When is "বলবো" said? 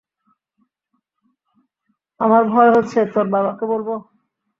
3.65-3.93